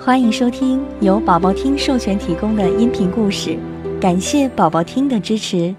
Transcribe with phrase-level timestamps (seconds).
[0.00, 3.58] 欢迎收听由宝宝听授权提供的音频故事，
[4.00, 5.74] 感谢宝宝听的支持。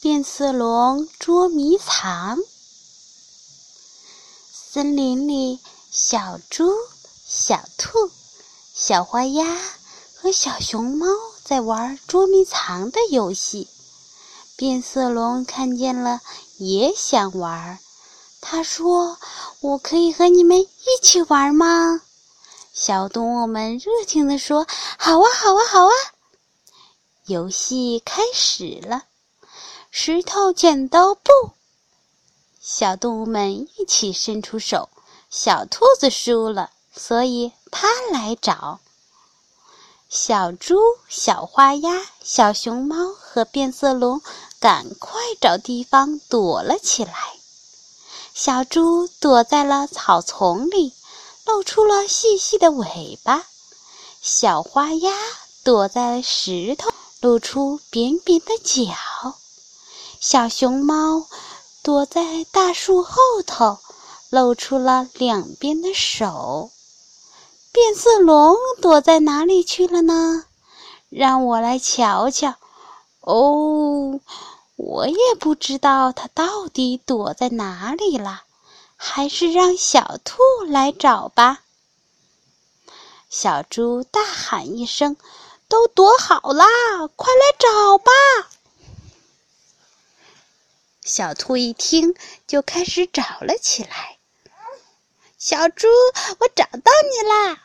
[0.00, 2.38] 变色龙捉迷藏。
[4.50, 6.72] 森林里，小猪、
[7.26, 8.10] 小兔、
[8.72, 9.44] 小花鸭
[10.16, 11.06] 和小熊猫
[11.44, 13.68] 在玩捉迷藏的游戏。
[14.56, 16.20] 变色龙看见了，
[16.56, 17.78] 也想玩。
[18.40, 19.18] 他说
[19.60, 20.68] ：“我可以和你们一
[21.02, 22.02] 起玩吗？”
[22.72, 24.66] 小动物们热情地说
[24.98, 25.92] ：“好啊，好啊，好啊！”
[27.26, 29.02] 游戏开始了，
[29.90, 31.30] 石头剪刀布，
[32.60, 34.88] 小动物们一起伸出手。
[35.28, 38.80] 小兔子输了，所以它来找。
[40.08, 40.76] 小猪、
[41.08, 44.20] 小花鸭、小熊猫和变色龙
[44.58, 47.12] 赶快找地方躲了起来。
[48.34, 50.94] 小猪躲在了草丛里，
[51.44, 53.42] 露出了细细的尾巴；
[54.22, 55.12] 小花鸭
[55.64, 58.94] 躲在石头，露出扁扁的脚；
[60.20, 61.26] 小熊猫
[61.82, 63.14] 躲在大树后
[63.46, 63.78] 头，
[64.30, 66.70] 露出了两边的手。
[67.72, 70.44] 变色龙躲在哪里去了呢？
[71.08, 72.54] 让我来瞧瞧。
[73.20, 74.20] 哦。
[74.82, 78.44] 我也不知道它到底躲在哪里了，
[78.96, 81.62] 还是让小兔来找吧。
[83.28, 85.16] 小猪大喊一声
[85.68, 86.64] ：“都躲好啦，
[87.14, 88.10] 快来找吧！”
[91.04, 92.14] 小兔一听，
[92.46, 94.16] 就开始找了起来。
[95.38, 95.88] 小猪，
[96.38, 97.62] 我找到你啦！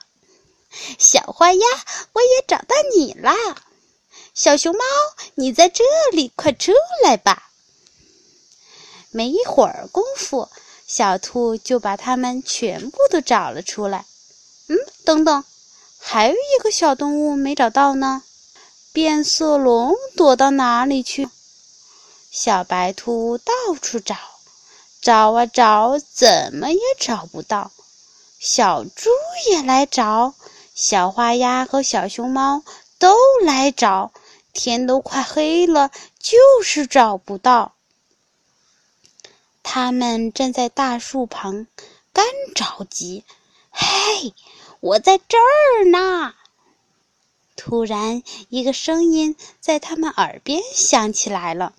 [0.99, 1.66] 小花鸭，
[2.13, 3.33] 我也找到你啦！
[4.36, 4.83] 小熊猫，
[5.36, 6.73] 你在这里，快出
[7.05, 7.52] 来吧！
[9.11, 10.50] 没一会儿功夫，
[10.86, 14.05] 小兔就把它们全部都找了出来。
[14.67, 15.45] 嗯，等等，
[16.00, 18.23] 还有一个小动物没找到呢。
[18.92, 21.30] 变色龙躲到哪里去？
[22.30, 24.17] 小白兔到处找，
[25.02, 27.71] 找啊找，怎么也找不到。
[28.37, 29.10] 小猪
[29.49, 30.33] 也来找，
[30.73, 32.64] 小花鸭和小熊猫
[32.99, 33.15] 都
[33.45, 34.11] 来找。
[34.55, 37.76] 天都快黑了，就是找不到。
[39.61, 41.67] 他们站在大树旁，
[42.14, 43.26] 干着急。
[43.70, 44.33] 嘿，
[44.80, 46.33] 我在这儿呢！
[47.58, 51.73] 突然，一个声音在他们耳边响起来了。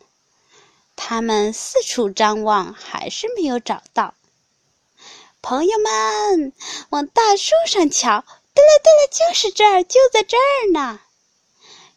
[0.97, 4.15] 他们四处张望，还是没有找到。
[5.41, 6.53] 朋友们，
[6.91, 8.25] 往大树上瞧！
[8.53, 11.01] 对了，对了，就是这儿，就在这儿呢。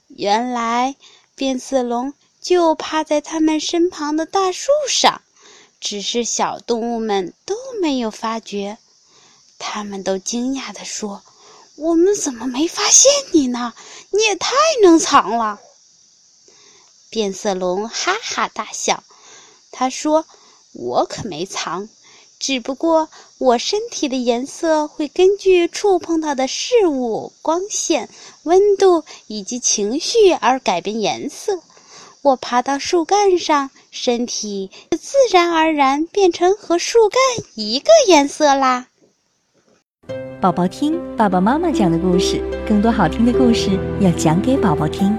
[0.09, 0.96] 原来，
[1.36, 5.22] 变色龙就趴在他们身旁的大树上，
[5.80, 8.78] 只是小动物们都没有发觉。
[9.58, 11.22] 他们都惊讶地说
[11.75, 13.74] ：“我们怎么没发现你呢？
[14.09, 15.59] 你也太能藏了！”
[17.09, 19.03] 变色龙哈哈大笑，
[19.72, 20.26] 他说
[20.74, 21.88] ：“我可没藏。”
[22.39, 28.09] 只不过我身体的颜色会根据触碰到的事物、光线、
[28.44, 31.59] 温度以及情绪而改变颜色。
[32.22, 37.19] 我爬到树干上，身体就自然而然变成和树干
[37.55, 38.88] 一个颜色啦。
[40.41, 45.17] 宝宝听爸爸妈妈讲的故事，更多好听的故事要讲给宝宝听。